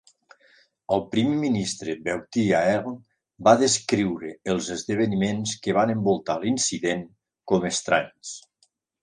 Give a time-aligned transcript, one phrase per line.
[0.95, 2.95] El primer ministre Bertie Ahern
[3.49, 7.07] va descriure els esdeveniments que van envoltar l'incident
[7.53, 8.35] com "estranys".